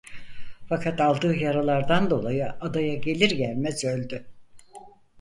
[0.69, 4.27] Fakat aldığı yaralardan dolayı adaya gelir gelmez öldü.